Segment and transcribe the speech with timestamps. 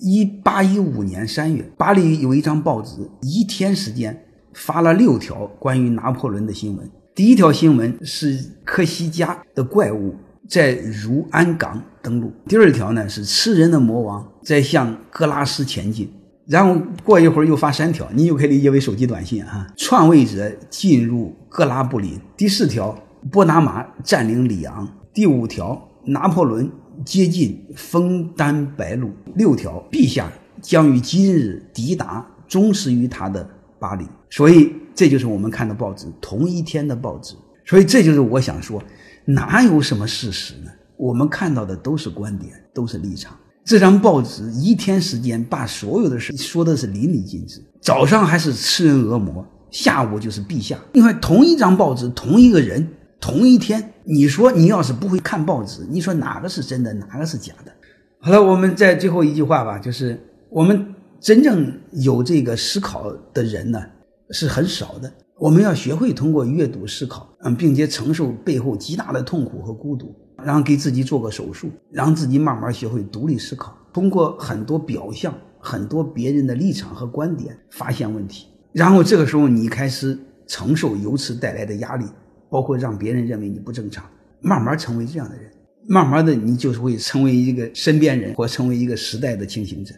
[0.00, 4.24] 一八一五年三月，巴黎有一张报纸，一天时间
[4.54, 6.90] 发了六条关于拿破仑的新闻。
[7.14, 10.14] 第一条新闻是科西嘉的怪物
[10.48, 16.08] 在如安港登陆，第二条呢是吃人的魔王在向格拉斯前进。
[16.46, 19.66] 然后过一会儿又发三条，你就可以理解为手机短信啊。
[19.76, 22.18] 篡位者进入格拉布林。
[22.36, 22.96] 第四条，
[23.30, 24.88] 波拿马占领里昂。
[25.12, 26.70] 第五条，拿破仑
[27.04, 29.10] 接近枫丹白露。
[29.34, 33.48] 六条，陛下将于今日抵达忠实于他的
[33.78, 34.04] 巴黎。
[34.30, 37.34] 所以这就是我们看的报纸，同一天的报纸。
[37.64, 38.82] 所以这就是我想说，
[39.24, 40.70] 哪有什么事实呢？
[40.96, 43.36] 我们看到的都是观点，都是立场。
[43.64, 47.62] 这张报纸一天时间把所有的事说的是淋漓尽致。
[47.80, 50.78] 早上还是吃人恶魔，下午就是陛下。
[50.94, 52.88] 另外，同一张报纸，同一个人，
[53.20, 57.72] 同一天，你说你要是不会看报纸，你说哪个是真的，哪个是假的？
[58.20, 60.18] 好了，我们在最后一句话吧，就是
[60.50, 63.82] 我们真正有这个思考的人呢
[64.30, 65.12] 是很少的。
[65.38, 70.14] 我们要学会通过阅读思考，嗯，并且承受背后极大的痛苦和孤独。
[70.44, 78.46] 然后给自己做个手术，让自己慢慢学会独立思考，通过很多表象、很多别人的立场和观点发现问题。
[78.72, 80.16] 然后这个时候，你开始
[80.46, 82.04] 承受由此带来的压力，
[82.50, 84.04] 包括让别人认为你不正常，
[84.40, 85.50] 慢慢成为这样的人。
[85.86, 89.94] 慢慢的，你就是会成为一个身边人，或成为一个时代的清醒者。